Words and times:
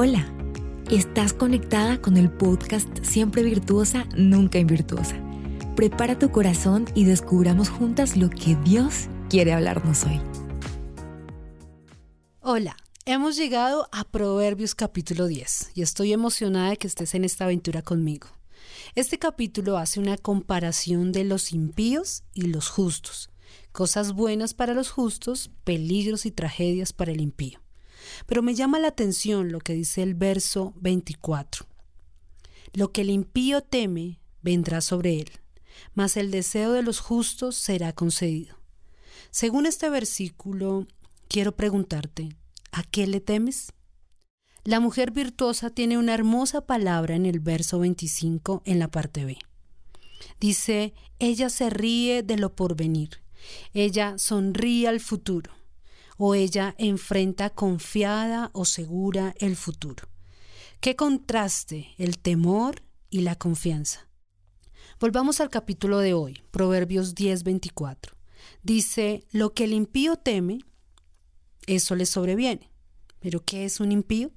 Hola, 0.00 0.32
estás 0.92 1.32
conectada 1.32 2.00
con 2.00 2.16
el 2.16 2.30
podcast 2.30 2.88
Siempre 3.02 3.42
Virtuosa, 3.42 4.06
Nunca 4.16 4.60
Invirtuosa. 4.60 5.16
Prepara 5.74 6.16
tu 6.16 6.30
corazón 6.30 6.86
y 6.94 7.04
descubramos 7.04 7.68
juntas 7.68 8.16
lo 8.16 8.30
que 8.30 8.54
Dios 8.64 9.08
quiere 9.28 9.52
hablarnos 9.52 10.04
hoy. 10.04 10.20
Hola, 12.38 12.76
hemos 13.06 13.36
llegado 13.36 13.88
a 13.90 14.04
Proverbios 14.04 14.76
capítulo 14.76 15.26
10 15.26 15.72
y 15.74 15.82
estoy 15.82 16.12
emocionada 16.12 16.70
de 16.70 16.76
que 16.76 16.86
estés 16.86 17.16
en 17.16 17.24
esta 17.24 17.46
aventura 17.46 17.82
conmigo. 17.82 18.28
Este 18.94 19.18
capítulo 19.18 19.78
hace 19.78 19.98
una 19.98 20.16
comparación 20.16 21.10
de 21.10 21.24
los 21.24 21.52
impíos 21.52 22.22
y 22.34 22.42
los 22.42 22.68
justos, 22.68 23.30
cosas 23.72 24.12
buenas 24.12 24.54
para 24.54 24.74
los 24.74 24.90
justos, 24.90 25.50
peligros 25.64 26.24
y 26.24 26.30
tragedias 26.30 26.92
para 26.92 27.10
el 27.10 27.20
impío. 27.20 27.58
Pero 28.26 28.42
me 28.42 28.54
llama 28.54 28.78
la 28.78 28.88
atención 28.88 29.52
lo 29.52 29.60
que 29.60 29.74
dice 29.74 30.02
el 30.02 30.14
verso 30.14 30.72
24. 30.76 31.66
Lo 32.72 32.92
que 32.92 33.02
el 33.02 33.10
impío 33.10 33.62
teme 33.62 34.20
vendrá 34.42 34.80
sobre 34.80 35.20
él, 35.20 35.30
mas 35.94 36.16
el 36.16 36.30
deseo 36.30 36.72
de 36.72 36.82
los 36.82 37.00
justos 37.00 37.56
será 37.56 37.92
concedido. 37.92 38.56
Según 39.30 39.66
este 39.66 39.88
versículo, 39.90 40.86
quiero 41.28 41.56
preguntarte, 41.56 42.30
¿a 42.72 42.82
qué 42.82 43.06
le 43.06 43.20
temes? 43.20 43.72
La 44.64 44.80
mujer 44.80 45.12
virtuosa 45.12 45.70
tiene 45.70 45.98
una 45.98 46.14
hermosa 46.14 46.66
palabra 46.66 47.14
en 47.14 47.26
el 47.26 47.40
verso 47.40 47.78
25 47.78 48.62
en 48.64 48.78
la 48.78 48.90
parte 48.90 49.24
B. 49.24 49.38
Dice, 50.40 50.94
ella 51.18 51.48
se 51.48 51.70
ríe 51.70 52.22
de 52.22 52.36
lo 52.36 52.54
porvenir, 52.54 53.22
ella 53.72 54.18
sonríe 54.18 54.88
al 54.88 55.00
futuro 55.00 55.57
o 56.18 56.34
ella 56.34 56.74
enfrenta 56.76 57.50
confiada 57.50 58.50
o 58.52 58.64
segura 58.64 59.34
el 59.38 59.56
futuro. 59.56 60.08
Qué 60.80 60.96
contraste 60.96 61.94
el 61.96 62.18
temor 62.18 62.82
y 63.08 63.20
la 63.20 63.36
confianza. 63.36 64.08
Volvamos 65.00 65.40
al 65.40 65.48
capítulo 65.48 65.98
de 65.98 66.12
hoy, 66.12 66.42
Proverbios 66.50 67.14
10:24. 67.14 68.14
Dice, 68.62 69.24
lo 69.30 69.54
que 69.54 69.64
el 69.64 69.72
impío 69.72 70.16
teme, 70.16 70.58
eso 71.66 71.94
le 71.94 72.04
sobreviene. 72.04 72.70
¿Pero 73.20 73.44
qué 73.44 73.64
es 73.64 73.80
un 73.80 73.92
impío? 73.92 74.32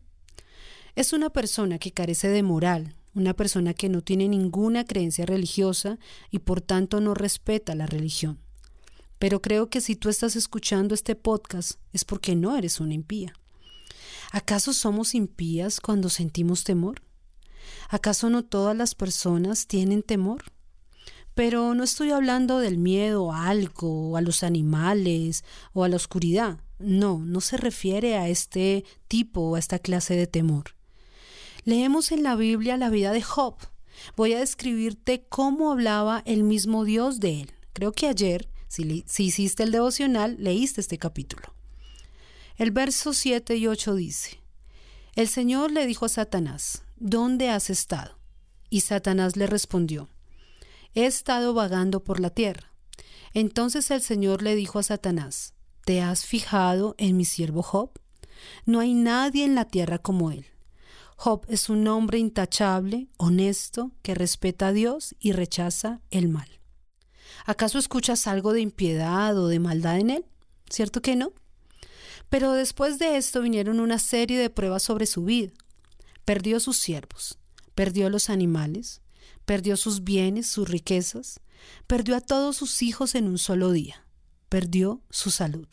Es 0.95 1.13
una 1.13 1.29
persona 1.29 1.79
que 1.79 1.91
carece 1.91 2.27
de 2.27 2.43
moral, 2.43 2.95
una 3.13 3.33
persona 3.33 3.73
que 3.73 3.89
no 3.89 4.01
tiene 4.01 4.27
ninguna 4.27 4.85
creencia 4.85 5.25
religiosa 5.25 5.97
y 6.29 6.39
por 6.39 6.61
tanto 6.61 7.01
no 7.01 7.13
respeta 7.13 7.75
la 7.75 7.85
religión. 7.85 8.39
Pero 9.21 9.39
creo 9.39 9.69
que 9.69 9.81
si 9.81 9.95
tú 9.95 10.09
estás 10.09 10.35
escuchando 10.35 10.95
este 10.95 11.15
podcast 11.15 11.73
es 11.93 12.05
porque 12.05 12.35
no 12.35 12.57
eres 12.57 12.79
una 12.79 12.95
impía. 12.95 13.35
¿Acaso 14.31 14.73
somos 14.73 15.13
impías 15.13 15.79
cuando 15.79 16.09
sentimos 16.09 16.63
temor? 16.63 17.03
¿Acaso 17.87 18.31
no 18.31 18.43
todas 18.43 18.75
las 18.75 18.95
personas 18.95 19.67
tienen 19.67 20.01
temor? 20.01 20.45
Pero 21.35 21.75
no 21.75 21.83
estoy 21.83 22.09
hablando 22.09 22.57
del 22.57 22.79
miedo 22.79 23.31
a 23.31 23.49
algo, 23.49 24.17
a 24.17 24.21
los 24.21 24.41
animales, 24.41 25.43
o 25.73 25.83
a 25.83 25.87
la 25.87 25.97
oscuridad. 25.97 26.59
No, 26.79 27.19
no 27.19 27.41
se 27.41 27.57
refiere 27.57 28.17
a 28.17 28.27
este 28.27 28.85
tipo 29.07 29.41
o 29.41 29.55
a 29.55 29.59
esta 29.59 29.77
clase 29.77 30.15
de 30.15 30.25
temor. 30.25 30.73
Leemos 31.63 32.11
en 32.11 32.23
la 32.23 32.35
Biblia 32.35 32.75
la 32.75 32.89
vida 32.89 33.11
de 33.11 33.21
Job. 33.21 33.53
Voy 34.15 34.33
a 34.33 34.39
describirte 34.39 35.27
cómo 35.29 35.71
hablaba 35.71 36.23
el 36.25 36.41
mismo 36.41 36.85
Dios 36.85 37.19
de 37.19 37.41
él. 37.41 37.51
Creo 37.73 37.91
que 37.91 38.07
ayer 38.07 38.50
si, 38.71 39.03
hiciste 39.25 39.63
el 39.63 39.71
devocional, 39.71 40.37
leíste 40.39 40.79
este 40.79 40.97
capítulo. 40.97 41.53
El 42.55 42.71
verso 42.71 43.11
7 43.11 43.57
y 43.57 43.67
8 43.67 43.95
dice, 43.95 44.39
El 45.15 45.27
Señor 45.27 45.73
le 45.73 45.85
dijo 45.85 46.05
a 46.05 46.09
Satanás, 46.09 46.83
¿dónde 46.95 47.49
has 47.49 47.69
estado? 47.69 48.17
Y 48.69 48.81
Satanás 48.81 49.35
le 49.35 49.45
respondió, 49.45 50.07
He 50.93 51.05
estado 51.05 51.53
vagando 51.53 52.01
por 52.05 52.21
la 52.21 52.29
tierra. 52.29 52.71
Entonces 53.33 53.91
el 53.91 54.01
Señor 54.01 54.41
le 54.41 54.55
dijo 54.55 54.79
a 54.79 54.83
Satanás, 54.83 55.53
¿te 55.83 56.01
has 56.01 56.25
fijado 56.25 56.95
en 56.97 57.17
mi 57.17 57.25
siervo 57.25 57.63
Job? 57.63 57.91
No 58.65 58.79
hay 58.79 58.93
nadie 58.93 59.43
en 59.43 59.53
la 59.53 59.65
tierra 59.65 59.97
como 59.97 60.31
él. 60.31 60.45
Job 61.17 61.45
es 61.49 61.67
un 61.67 61.85
hombre 61.89 62.19
intachable, 62.19 63.09
honesto, 63.17 63.91
que 64.01 64.15
respeta 64.15 64.67
a 64.67 64.71
Dios 64.71 65.13
y 65.19 65.33
rechaza 65.33 65.99
el 66.09 66.29
mal. 66.29 66.60
¿Acaso 67.45 67.79
escuchas 67.79 68.27
algo 68.27 68.53
de 68.53 68.61
impiedad 68.61 69.37
o 69.37 69.47
de 69.47 69.59
maldad 69.59 69.99
en 69.99 70.09
él? 70.09 70.25
¿Cierto 70.69 71.01
que 71.01 71.15
no? 71.15 71.33
Pero 72.29 72.53
después 72.53 72.99
de 72.99 73.17
esto 73.17 73.41
vinieron 73.41 73.79
una 73.79 73.99
serie 73.99 74.39
de 74.39 74.49
pruebas 74.49 74.83
sobre 74.83 75.05
su 75.05 75.25
vida. 75.25 75.51
Perdió 76.23 76.59
sus 76.59 76.77
siervos, 76.77 77.39
perdió 77.75 78.09
los 78.09 78.29
animales, 78.29 79.01
perdió 79.45 79.75
sus 79.75 80.03
bienes, 80.03 80.47
sus 80.47 80.69
riquezas, 80.69 81.41
perdió 81.87 82.15
a 82.15 82.21
todos 82.21 82.55
sus 82.55 82.81
hijos 82.83 83.15
en 83.15 83.27
un 83.27 83.37
solo 83.37 83.71
día, 83.71 84.05
perdió 84.49 85.01
su 85.09 85.31
salud. 85.31 85.67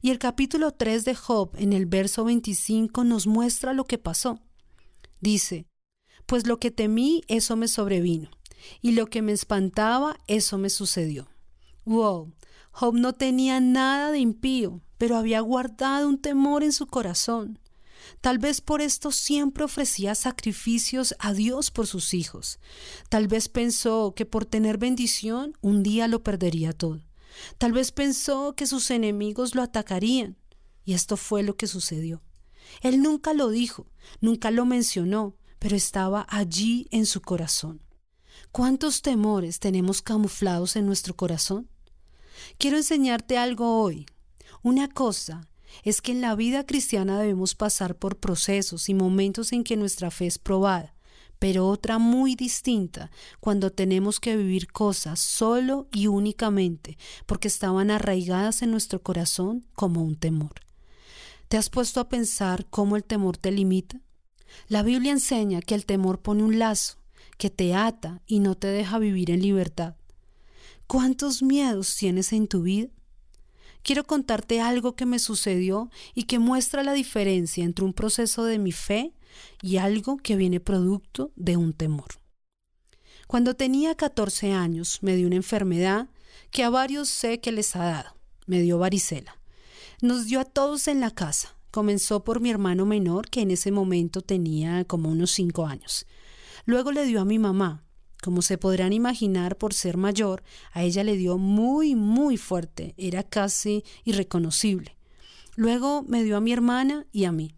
Y 0.00 0.10
el 0.10 0.18
capítulo 0.18 0.72
3 0.72 1.04
de 1.04 1.14
Job 1.14 1.50
en 1.56 1.72
el 1.72 1.86
verso 1.86 2.24
25 2.24 3.04
nos 3.04 3.26
muestra 3.26 3.72
lo 3.72 3.84
que 3.84 3.98
pasó. 3.98 4.40
Dice, 5.20 5.66
pues 6.26 6.46
lo 6.46 6.58
que 6.58 6.70
temí, 6.70 7.22
eso 7.26 7.56
me 7.56 7.68
sobrevino 7.68 8.30
y 8.80 8.92
lo 8.92 9.06
que 9.06 9.22
me 9.22 9.32
espantaba, 9.32 10.18
eso 10.26 10.58
me 10.58 10.70
sucedió. 10.70 11.28
Wow, 11.84 12.32
Job 12.70 12.94
no 12.94 13.12
tenía 13.12 13.60
nada 13.60 14.10
de 14.10 14.18
impío, 14.18 14.80
pero 14.98 15.16
había 15.16 15.40
guardado 15.40 16.08
un 16.08 16.18
temor 16.18 16.62
en 16.64 16.72
su 16.72 16.86
corazón. 16.86 17.58
Tal 18.20 18.38
vez 18.38 18.60
por 18.60 18.80
esto 18.80 19.10
siempre 19.10 19.64
ofrecía 19.64 20.14
sacrificios 20.14 21.14
a 21.18 21.32
Dios 21.32 21.70
por 21.70 21.86
sus 21.86 22.14
hijos. 22.14 22.58
Tal 23.08 23.28
vez 23.28 23.48
pensó 23.48 24.14
que 24.14 24.26
por 24.26 24.44
tener 24.44 24.78
bendición 24.78 25.56
un 25.60 25.82
día 25.82 26.08
lo 26.08 26.22
perdería 26.22 26.72
todo. 26.72 27.00
Tal 27.58 27.72
vez 27.72 27.92
pensó 27.92 28.54
que 28.54 28.66
sus 28.66 28.90
enemigos 28.90 29.54
lo 29.54 29.62
atacarían. 29.62 30.36
Y 30.84 30.92
esto 30.92 31.16
fue 31.16 31.42
lo 31.42 31.56
que 31.56 31.66
sucedió. 31.66 32.22
Él 32.80 33.02
nunca 33.02 33.34
lo 33.34 33.48
dijo, 33.48 33.86
nunca 34.20 34.50
lo 34.50 34.64
mencionó, 34.66 35.36
pero 35.58 35.76
estaba 35.76 36.26
allí 36.28 36.88
en 36.90 37.06
su 37.06 37.20
corazón. 37.20 37.82
¿Cuántos 38.56 39.02
temores 39.02 39.58
tenemos 39.58 40.00
camuflados 40.00 40.76
en 40.76 40.86
nuestro 40.86 41.16
corazón? 41.16 41.68
Quiero 42.56 42.76
enseñarte 42.76 43.36
algo 43.36 43.82
hoy. 43.82 44.06
Una 44.62 44.86
cosa 44.86 45.48
es 45.82 46.00
que 46.00 46.12
en 46.12 46.20
la 46.20 46.36
vida 46.36 46.64
cristiana 46.64 47.18
debemos 47.18 47.56
pasar 47.56 47.96
por 47.96 48.18
procesos 48.18 48.88
y 48.88 48.94
momentos 48.94 49.52
en 49.52 49.64
que 49.64 49.76
nuestra 49.76 50.12
fe 50.12 50.28
es 50.28 50.38
probada, 50.38 50.94
pero 51.40 51.66
otra 51.66 51.98
muy 51.98 52.36
distinta 52.36 53.10
cuando 53.40 53.72
tenemos 53.72 54.20
que 54.20 54.36
vivir 54.36 54.70
cosas 54.70 55.18
solo 55.18 55.88
y 55.90 56.06
únicamente 56.06 56.96
porque 57.26 57.48
estaban 57.48 57.90
arraigadas 57.90 58.62
en 58.62 58.70
nuestro 58.70 59.02
corazón 59.02 59.66
como 59.74 60.04
un 60.04 60.14
temor. 60.14 60.52
¿Te 61.48 61.56
has 61.56 61.70
puesto 61.70 61.98
a 61.98 62.08
pensar 62.08 62.66
cómo 62.70 62.94
el 62.94 63.02
temor 63.02 63.36
te 63.36 63.50
limita? 63.50 64.00
La 64.68 64.84
Biblia 64.84 65.10
enseña 65.10 65.60
que 65.60 65.74
el 65.74 65.86
temor 65.86 66.20
pone 66.20 66.44
un 66.44 66.60
lazo 66.60 66.98
que 67.38 67.50
te 67.50 67.74
ata 67.74 68.22
y 68.26 68.40
no 68.40 68.54
te 68.54 68.68
deja 68.68 68.98
vivir 68.98 69.30
en 69.30 69.42
libertad. 69.42 69.96
¿Cuántos 70.86 71.42
miedos 71.42 71.96
tienes 71.96 72.32
en 72.32 72.46
tu 72.46 72.62
vida? 72.62 72.88
Quiero 73.82 74.04
contarte 74.04 74.60
algo 74.60 74.96
que 74.96 75.06
me 75.06 75.18
sucedió 75.18 75.90
y 76.14 76.24
que 76.24 76.38
muestra 76.38 76.82
la 76.82 76.94
diferencia 76.94 77.64
entre 77.64 77.84
un 77.84 77.92
proceso 77.92 78.44
de 78.44 78.58
mi 78.58 78.72
fe 78.72 79.12
y 79.60 79.76
algo 79.76 80.16
que 80.16 80.36
viene 80.36 80.60
producto 80.60 81.32
de 81.36 81.56
un 81.56 81.72
temor. 81.72 82.08
Cuando 83.26 83.54
tenía 83.54 83.94
14 83.94 84.52
años 84.52 84.98
me 85.02 85.16
dio 85.16 85.26
una 85.26 85.36
enfermedad 85.36 86.08
que 86.50 86.62
a 86.62 86.70
varios 86.70 87.08
sé 87.08 87.40
que 87.40 87.52
les 87.52 87.74
ha 87.76 87.84
dado. 87.84 88.16
Me 88.46 88.60
dio 88.60 88.78
varicela. 88.78 89.38
Nos 90.00 90.26
dio 90.26 90.40
a 90.40 90.44
todos 90.44 90.88
en 90.88 91.00
la 91.00 91.10
casa. 91.10 91.56
Comenzó 91.70 92.22
por 92.22 92.40
mi 92.40 92.50
hermano 92.50 92.86
menor, 92.86 93.28
que 93.28 93.40
en 93.40 93.50
ese 93.50 93.72
momento 93.72 94.20
tenía 94.20 94.84
como 94.84 95.08
unos 95.10 95.32
5 95.32 95.66
años. 95.66 96.06
Luego 96.64 96.92
le 96.92 97.04
dio 97.04 97.20
a 97.20 97.24
mi 97.24 97.38
mamá. 97.38 97.84
Como 98.22 98.40
se 98.40 98.56
podrán 98.56 98.92
imaginar, 98.92 99.58
por 99.58 99.74
ser 99.74 99.96
mayor, 99.96 100.42
a 100.72 100.82
ella 100.82 101.04
le 101.04 101.16
dio 101.16 101.36
muy, 101.36 101.94
muy 101.94 102.36
fuerte, 102.38 102.94
era 102.96 103.22
casi 103.22 103.84
irreconocible. 104.04 104.96
Luego 105.56 106.02
me 106.02 106.24
dio 106.24 106.36
a 106.36 106.40
mi 106.40 106.52
hermana 106.52 107.06
y 107.12 107.24
a 107.24 107.32
mí. 107.32 107.54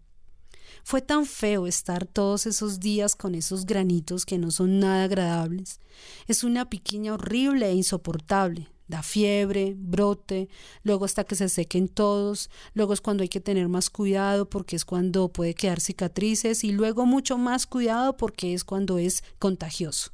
Fue 0.83 1.01
tan 1.01 1.25
feo 1.25 1.67
estar 1.67 2.05
todos 2.05 2.45
esos 2.45 2.79
días 2.79 3.15
con 3.15 3.33
esos 3.35 3.65
granitos 3.65 4.25
que 4.25 4.37
no 4.37 4.51
son 4.51 4.79
nada 4.79 5.05
agradables. 5.05 5.79
Es 6.27 6.43
una 6.43 6.69
piquiña 6.69 7.13
horrible 7.13 7.69
e 7.69 7.73
insoportable 7.73 8.69
da 8.87 9.03
fiebre, 9.03 9.75
brote, 9.77 10.49
luego 10.83 11.05
hasta 11.05 11.23
que 11.23 11.35
se 11.35 11.49
sequen 11.49 11.87
todos, 11.87 12.49
luego 12.73 12.93
es 12.93 13.01
cuando 13.01 13.23
hay 13.23 13.29
que 13.29 13.41
tener 13.41 13.67
más 13.67 13.89
cuidado 13.89 14.49
porque 14.49 14.75
es 14.75 14.85
cuando 14.85 15.29
puede 15.29 15.53
quedar 15.53 15.81
cicatrices 15.81 16.63
y 16.63 16.71
luego 16.71 17.05
mucho 17.05 17.37
más 17.37 17.67
cuidado 17.67 18.17
porque 18.17 18.53
es 18.53 18.63
cuando 18.63 18.97
es 18.97 19.23
contagioso. 19.39 20.11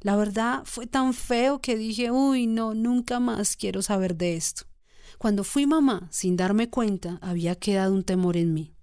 La 0.00 0.16
verdad 0.16 0.62
fue 0.64 0.86
tan 0.86 1.14
feo 1.14 1.60
que 1.60 1.76
dije, 1.76 2.10
uy, 2.10 2.46
no, 2.46 2.74
nunca 2.74 3.20
más 3.20 3.56
quiero 3.56 3.82
saber 3.82 4.16
de 4.16 4.36
esto. 4.36 4.64
Cuando 5.18 5.44
fui 5.44 5.66
mamá, 5.66 6.08
sin 6.10 6.36
darme 6.36 6.68
cuenta, 6.68 7.18
había 7.22 7.54
quedado 7.54 7.94
un 7.94 8.04
temor 8.04 8.36
en 8.36 8.52
mí. 8.52 8.74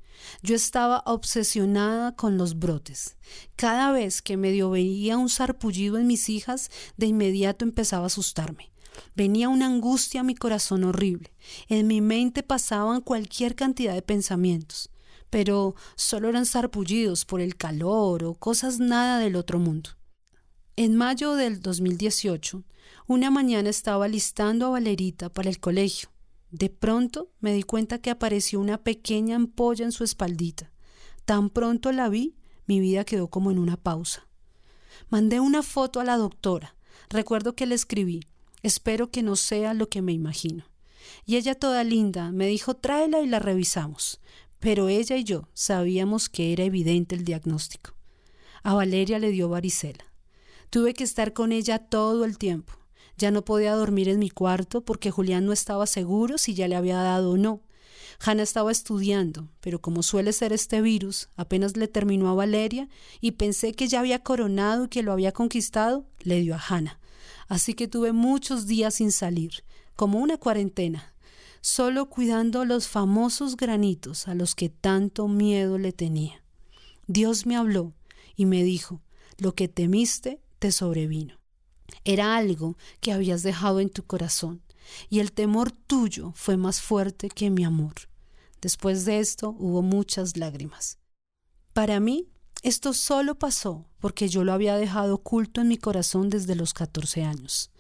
Yo 0.42 0.56
estaba 0.56 1.04
obsesionada 1.06 2.16
con 2.16 2.38
los 2.38 2.58
brotes. 2.58 3.18
Cada 3.56 3.92
vez 3.92 4.22
que 4.22 4.38
medio 4.38 4.70
veía 4.70 5.18
un 5.18 5.30
sarpullido 5.30 5.98
en 5.98 6.08
mis 6.08 6.30
hijas, 6.30 6.70
de 6.98 7.08
inmediato 7.08 7.66
empezaba 7.66 8.04
a 8.04 8.08
asustarme. 8.08 8.71
Venía 9.16 9.50
una 9.50 9.68
angustia 9.68 10.22
a 10.22 10.24
mi 10.24 10.36
corazón 10.36 10.84
horrible. 10.84 11.34
En 11.68 11.88
mi 11.88 12.02
mente 12.02 12.44
pasaban 12.44 13.02
cualquier 13.02 13.56
cantidad 13.56 13.94
de 13.94 14.02
pensamientos, 14.02 14.90
pero 15.30 15.76
solo 15.96 16.30
eran 16.30 16.46
sarpullidos 16.46 17.26
por 17.26 17.42
el 17.42 17.56
calor 17.56 18.24
o 18.24 18.36
cosas 18.36 18.80
nada 18.80 19.20
del 19.20 19.36
otro 19.36 19.60
mundo. 19.60 19.92
En 20.76 20.96
mayo 20.96 21.36
del 21.36 21.62
2018, 21.62 22.64
una 23.08 23.30
mañana 23.30 23.70
estaba 23.70 24.08
listando 24.08 24.68
a 24.68 24.70
Valerita 24.70 25.30
para 25.30 25.50
el 25.50 25.60
colegio. 25.60 26.10
De 26.50 26.70
pronto 26.70 27.32
me 27.40 27.54
di 27.54 27.64
cuenta 27.64 28.00
que 28.00 28.10
apareció 28.10 28.60
una 28.60 28.78
pequeña 28.84 29.36
ampolla 29.36 29.86
en 29.86 29.92
su 29.92 30.04
espaldita. 30.04 30.72
Tan 31.26 31.50
pronto 31.50 31.92
la 31.92 32.10
vi, 32.10 32.36
mi 32.66 32.80
vida 32.80 33.06
quedó 33.06 33.30
como 33.30 33.52
en 33.52 33.60
una 33.60 33.78
pausa. 33.78 34.28
Mandé 35.10 35.40
una 35.40 35.64
foto 35.64 36.00
a 36.00 36.04
la 36.04 36.18
doctora. 36.18 36.76
Recuerdo 37.10 37.56
que 37.56 37.66
le 37.66 37.76
escribí, 37.76 38.22
Espero 38.64 39.10
que 39.10 39.24
no 39.24 39.36
sea 39.36 39.74
lo 39.74 39.90
que 39.90 40.02
me 40.02 40.14
imagino. 40.14 40.66
Y 41.26 41.38
ella 41.38 41.56
toda 41.56 41.84
linda 41.84 42.32
me 42.32 42.48
dijo 42.48 42.76
tráela 42.76 43.22
y 43.22 43.28
la 43.28 43.40
revisamos. 43.40 44.22
Pero 44.60 44.90
ella 44.90 45.18
y 45.18 45.24
yo 45.24 45.48
sabíamos 45.54 46.30
que 46.30 46.54
era 46.54 46.64
evidente 46.64 47.16
el 47.16 47.26
diagnóstico. 47.26 47.96
A 48.62 48.76
Valeria 48.76 49.18
le 49.18 49.32
dio 49.32 49.50
varicela. 49.50 50.06
Tuve 50.70 50.94
que 50.94 51.04
estar 51.04 51.34
con 51.34 51.52
ella 51.52 51.80
todo 51.80 52.24
el 52.24 52.38
tiempo. 52.38 52.74
Ya 53.18 53.32
no 53.32 53.44
podía 53.44 53.74
dormir 53.74 54.08
en 54.10 54.20
mi 54.20 54.30
cuarto 54.30 54.86
porque 54.86 55.10
Julián 55.10 55.46
no 55.46 55.54
estaba 55.54 55.88
seguro 55.88 56.38
si 56.38 56.54
ya 56.54 56.68
le 56.68 56.76
había 56.76 56.98
dado 56.98 57.32
o 57.32 57.38
no. 57.38 57.62
Hanna 58.20 58.44
estaba 58.44 58.72
estudiando, 58.72 59.50
pero 59.62 59.82
como 59.82 60.04
suele 60.04 60.32
ser 60.32 60.54
este 60.54 60.82
virus, 60.82 61.30
apenas 61.36 61.76
le 61.76 61.88
terminó 61.88 62.30
a 62.30 62.36
Valeria 62.36 62.88
y 63.20 63.32
pensé 63.32 63.74
que 63.74 63.88
ya 63.88 64.00
había 64.00 64.22
coronado 64.22 64.86
y 64.86 64.90
que 64.90 65.02
lo 65.02 65.12
había 65.12 65.32
conquistado, 65.32 66.06
le 66.20 66.40
dio 66.42 66.54
a 66.54 66.62
Hanna 66.64 67.01
así 67.48 67.74
que 67.74 67.88
tuve 67.88 68.12
muchos 68.12 68.68
días 68.68 68.96
sin 68.96 69.12
salir, 69.12 69.64
como 69.96 70.20
una 70.20 70.38
cuarentena, 70.38 71.14
solo 71.62 72.10
cuidando 72.10 72.66
los 72.66 72.88
famosos 72.88 73.56
granitos 73.56 74.28
a 74.28 74.36
los 74.36 74.56
que 74.56 74.70
tanto 74.70 75.28
miedo 75.28 75.78
le 75.78 75.92
tenía. 75.92 76.44
Dios 77.08 77.46
me 77.46 77.56
habló 77.56 77.94
y 78.36 78.46
me 78.46 78.64
dijo, 78.64 79.02
lo 79.38 79.54
que 79.54 79.68
temiste 79.68 80.40
te 80.60 80.72
sobrevino. 80.72 81.40
Era 82.06 82.36
algo 82.36 82.78
que 83.00 83.12
habías 83.12 83.44
dejado 83.44 83.80
en 83.80 83.90
tu 83.90 84.04
corazón, 84.04 84.62
y 85.10 85.20
el 85.20 85.32
temor 85.32 85.72
tuyo 85.72 86.32
fue 86.36 86.58
más 86.58 86.82
fuerte 86.82 87.30
que 87.30 87.50
mi 87.50 87.64
amor. 87.64 87.94
Después 88.62 89.06
de 89.06 89.20
esto 89.20 89.56
hubo 89.58 89.82
muchas 89.82 90.38
lágrimas. 90.38 91.00
Para 91.74 92.00
mí 92.00 92.28
esto 92.62 92.94
solo 92.94 93.36
pasó 93.36 93.88
porque 94.00 94.30
yo 94.30 94.44
lo 94.44 94.54
había 94.54 94.78
dejado 94.78 95.16
oculto 95.16 95.62
en 95.62 95.68
mi 95.68 95.78
corazón 95.78 96.30
desde 96.30 96.56
los 96.56 96.74
14 96.74 97.24
años. 97.24 97.72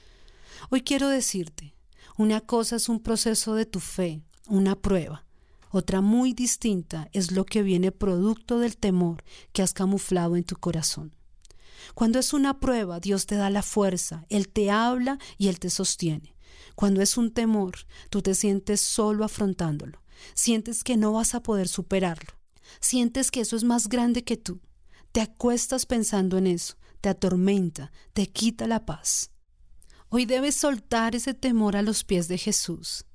Hoy 0.69 0.81
quiero 0.81 1.07
decirte, 1.07 1.75
una 2.18 2.42
cosa 2.42 2.75
es 2.78 2.89
un 2.89 3.00
proceso 3.00 3.56
de 3.56 3.66
tu 3.66 3.80
fe, 3.80 4.22
una 4.48 4.75
prueba. 4.75 5.25
Otra 5.69 6.01
muy 6.01 6.33
distinta 6.33 7.10
es 7.13 7.31
lo 7.31 7.45
que 7.45 7.63
viene 7.63 7.92
producto 7.92 8.60
del 8.60 8.75
temor 8.75 9.24
que 9.54 9.62
has 9.62 9.74
camuflado 9.74 10.36
en 10.36 10.44
tu 10.44 10.56
corazón. 10.56 11.16
Cuando 11.95 12.19
es 12.19 12.34
una 12.34 12.60
prueba, 12.60 13.00
Dios 13.00 13.25
te 13.25 13.36
da 13.36 13.50
la 13.50 13.63
fuerza, 13.63 14.25
Él 14.30 14.50
te 14.50 14.72
habla 14.72 15.18
y 15.38 15.48
Él 15.48 15.60
te 15.60 15.69
sostiene. 15.69 16.36
Cuando 16.75 17.01
es 17.01 17.18
un 17.18 17.31
temor, 17.31 17.75
tú 18.10 18.22
te 18.22 18.36
sientes 18.36 18.81
solo 18.81 19.24
afrontándolo, 19.25 20.01
sientes 20.34 20.84
que 20.84 20.98
no 20.98 21.13
vas 21.13 21.36
a 21.36 21.44
poder 21.44 21.68
superarlo, 21.68 22.34
sientes 22.80 23.31
que 23.31 23.42
eso 23.42 23.56
es 23.56 23.63
más 23.63 23.88
grande 23.88 24.24
que 24.24 24.38
tú. 24.38 24.60
Te 25.12 25.19
acuestas 25.19 25.86
pensando 25.86 26.38
en 26.38 26.48
eso, 26.48 26.75
te 27.02 27.10
atormenta, 27.10 27.92
te 28.13 28.28
quita 28.28 28.66
la 28.68 28.86
paz. 28.86 29.31
Hoy 30.08 30.25
debes 30.25 30.56
soltar 30.56 31.16
ese 31.16 31.34
temor 31.34 31.75
a 31.75 31.81
los 31.81 32.04
pies 32.04 32.28
de 32.30 32.38
Jesús. 32.38 33.06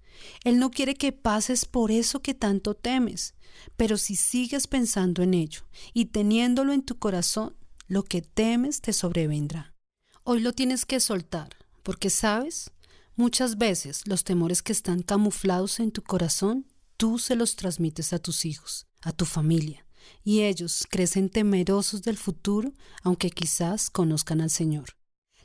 Él 0.44 0.58
no 0.58 0.70
quiere 0.70 0.94
que 0.94 1.12
pases 1.12 1.64
por 1.64 1.90
eso 1.90 2.20
que 2.20 2.34
tanto 2.34 2.74
temes, 2.74 3.34
pero 3.76 3.96
si 3.96 4.14
sigues 4.16 4.66
pensando 4.66 5.22
en 5.22 5.32
ello 5.32 5.66
y 5.94 6.06
teniéndolo 6.06 6.72
en 6.72 6.82
tu 6.82 6.98
corazón, 6.98 7.56
lo 7.86 8.02
que 8.02 8.20
temes 8.20 8.80
te 8.82 8.92
sobrevendrá. 8.92 9.74
Hoy 10.22 10.40
lo 10.40 10.52
tienes 10.52 10.84
que 10.84 11.00
soltar, 11.00 11.56
porque 11.82 12.10
sabes, 12.10 12.72
muchas 13.14 13.56
veces 13.56 14.02
los 14.06 14.24
temores 14.24 14.62
que 14.62 14.72
están 14.72 15.02
camuflados 15.02 15.80
en 15.80 15.92
tu 15.92 16.02
corazón, 16.02 16.66
tú 16.96 17.18
se 17.18 17.36
los 17.36 17.56
transmites 17.56 18.12
a 18.12 18.18
tus 18.18 18.44
hijos, 18.44 18.86
a 19.02 19.12
tu 19.12 19.24
familia, 19.24 19.85
y 20.24 20.42
ellos 20.42 20.86
crecen 20.90 21.28
temerosos 21.30 22.02
del 22.02 22.16
futuro, 22.16 22.72
aunque 23.02 23.30
quizás 23.30 23.90
conozcan 23.90 24.40
al 24.40 24.50
Señor. 24.50 24.96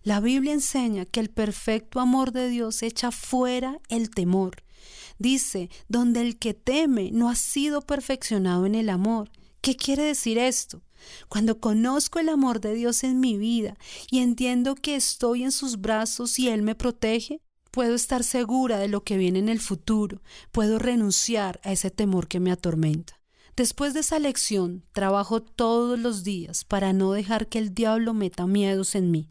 La 0.03 0.19
Biblia 0.19 0.53
enseña 0.53 1.05
que 1.05 1.19
el 1.19 1.29
perfecto 1.29 1.99
amor 1.99 2.31
de 2.31 2.49
Dios 2.49 2.81
echa 2.81 3.11
fuera 3.11 3.79
el 3.89 4.09
temor. 4.09 4.63
Dice, 5.19 5.69
donde 5.87 6.21
el 6.21 6.39
que 6.39 6.55
teme 6.55 7.11
no 7.11 7.29
ha 7.29 7.35
sido 7.35 7.81
perfeccionado 7.81 8.65
en 8.65 8.73
el 8.73 8.89
amor. 8.89 9.31
¿Qué 9.61 9.75
quiere 9.75 10.03
decir 10.03 10.39
esto? 10.39 10.81
Cuando 11.29 11.59
conozco 11.59 12.17
el 12.17 12.29
amor 12.29 12.61
de 12.61 12.73
Dios 12.73 13.03
en 13.03 13.19
mi 13.19 13.37
vida 13.37 13.77
y 14.09 14.19
entiendo 14.19 14.73
que 14.73 14.95
estoy 14.95 15.43
en 15.43 15.51
sus 15.51 15.79
brazos 15.79 16.39
y 16.39 16.49
Él 16.49 16.63
me 16.63 16.73
protege, 16.73 17.39
puedo 17.69 17.93
estar 17.93 18.23
segura 18.23 18.79
de 18.79 18.87
lo 18.87 19.03
que 19.03 19.17
viene 19.17 19.37
en 19.37 19.49
el 19.49 19.59
futuro, 19.59 20.21
puedo 20.51 20.79
renunciar 20.79 21.59
a 21.63 21.71
ese 21.71 21.91
temor 21.91 22.27
que 22.27 22.39
me 22.39 22.51
atormenta. 22.51 23.20
Después 23.56 23.94
de 23.94 24.00
esa 24.00 24.19
lección, 24.19 24.83
trabajo 24.94 25.42
todos 25.42 26.00
los 26.00 26.24
días 26.24 26.63
para 26.63 26.94
no 26.94 27.12
dejar 27.12 27.48
que 27.48 27.59
el 27.59 27.74
diablo 27.74 28.13
meta 28.13 28.48
miedos 28.48 28.95
en 28.95 29.12
mí. 29.12 29.30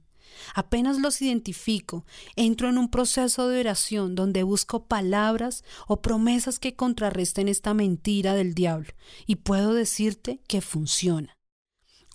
Apenas 0.55 0.99
los 0.99 1.21
identifico, 1.23 2.05
entro 2.37 2.69
en 2.69 2.79
un 2.79 2.91
proceso 2.91 3.49
de 3.49 3.61
oración 3.61 4.15
donde 4.15 4.43
busco 4.43 4.87
palabras 4.87 5.65
o 5.87 6.01
promesas 6.01 6.59
que 6.59 6.77
contrarresten 6.77 7.49
esta 7.49 7.75
mentira 7.75 8.35
del 8.35 8.55
diablo 8.55 8.93
y 9.27 9.37
puedo 9.37 9.75
decirte 9.75 10.41
que 10.47 10.61
funciona. 10.61 11.37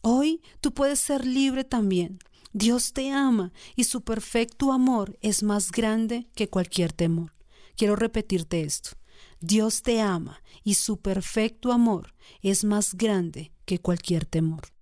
Hoy 0.01 0.41
tú 0.61 0.73
puedes 0.73 0.99
ser 0.99 1.25
libre 1.25 1.63
también. 1.63 2.19
Dios 2.53 2.93
te 2.93 3.11
ama 3.11 3.51
y 3.75 3.85
su 3.85 4.01
perfecto 4.01 4.71
amor 4.71 5.17
es 5.21 5.43
más 5.43 5.71
grande 5.71 6.27
que 6.35 6.49
cualquier 6.49 6.93
temor. 6.93 7.33
Quiero 7.75 7.95
repetirte 7.95 8.61
esto. 8.61 8.91
Dios 9.39 9.81
te 9.81 10.01
ama 10.01 10.41
y 10.63 10.75
su 10.75 10.97
perfecto 10.97 11.71
amor 11.71 12.13
es 12.41 12.63
más 12.63 12.95
grande 12.95 13.51
que 13.65 13.79
cualquier 13.79 14.25
temor. 14.25 14.73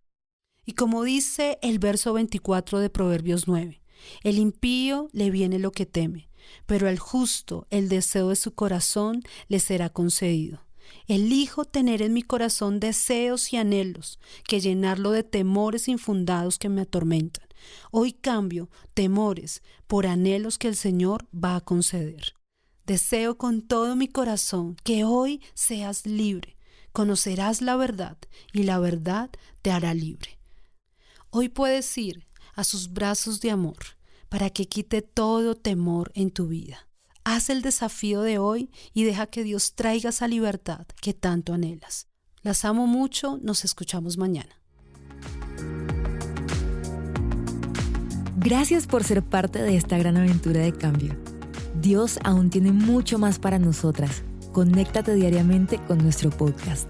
Y 0.65 0.73
como 0.73 1.03
dice 1.03 1.59
el 1.61 1.79
verso 1.79 2.13
24 2.13 2.79
de 2.79 2.89
Proverbios 2.89 3.47
9, 3.47 3.81
el 4.23 4.37
impío 4.37 5.09
le 5.11 5.29
viene 5.31 5.59
lo 5.59 5.71
que 5.71 5.85
teme, 5.85 6.29
pero 6.65 6.87
al 6.87 6.99
justo 6.99 7.67
el 7.69 7.89
deseo 7.89 8.29
de 8.29 8.35
su 8.35 8.53
corazón 8.53 9.23
le 9.47 9.59
será 9.59 9.89
concedido. 9.89 10.65
Elijo 11.07 11.65
tener 11.65 12.01
en 12.01 12.13
mi 12.13 12.21
corazón 12.21 12.79
deseos 12.79 13.51
y 13.53 13.57
anhelos 13.57 14.19
que 14.47 14.59
llenarlo 14.59 15.11
de 15.11 15.23
temores 15.23 15.87
infundados 15.87 16.59
que 16.59 16.69
me 16.69 16.81
atormentan. 16.81 17.47
Hoy 17.91 18.13
cambio 18.13 18.69
temores 18.93 19.63
por 19.87 20.07
anhelos 20.07 20.57
que 20.57 20.67
el 20.67 20.75
Señor 20.75 21.27
va 21.33 21.55
a 21.55 21.61
conceder. 21.61 22.33
Deseo 22.85 23.37
con 23.37 23.61
todo 23.61 23.95
mi 23.95 24.09
corazón 24.09 24.75
que 24.83 25.05
hoy 25.05 25.41
seas 25.53 26.05
libre. 26.05 26.57
Conocerás 26.91 27.61
la 27.61 27.77
verdad 27.77 28.17
y 28.51 28.63
la 28.63 28.77
verdad 28.77 29.29
te 29.61 29.71
hará 29.71 29.93
libre. 29.93 30.37
Hoy 31.29 31.47
puedes 31.47 31.97
ir 31.97 32.27
a 32.55 32.65
sus 32.65 32.91
brazos 32.91 33.39
de 33.39 33.51
amor 33.51 33.77
para 34.27 34.49
que 34.49 34.67
quite 34.67 35.01
todo 35.01 35.55
temor 35.55 36.11
en 36.13 36.29
tu 36.29 36.47
vida. 36.47 36.89
Haz 37.23 37.49
el 37.49 37.61
desafío 37.61 38.21
de 38.21 38.37
hoy 38.37 38.69
y 38.93 39.05
deja 39.05 39.27
que 39.27 39.45
Dios 39.45 39.75
traiga 39.75 40.09
esa 40.09 40.27
libertad 40.27 40.85
que 41.01 41.13
tanto 41.13 41.53
anhelas. 41.53 42.07
Las 42.41 42.65
amo 42.65 42.85
mucho, 42.85 43.39
nos 43.41 43.63
escuchamos 43.63 44.17
mañana. 44.17 44.61
Gracias 48.35 48.87
por 48.87 49.05
ser 49.05 49.23
parte 49.23 49.61
de 49.61 49.77
esta 49.77 49.97
gran 49.97 50.17
aventura 50.17 50.59
de 50.59 50.73
cambio. 50.73 51.22
Dios 51.81 52.19
aún 52.23 52.49
tiene 52.49 52.71
mucho 52.71 53.17
más 53.17 53.39
para 53.39 53.59
nosotras. 53.59 54.23
Conéctate 54.51 55.15
diariamente 55.15 55.79
con 55.87 55.97
nuestro 55.97 56.29
podcast. 56.29 56.87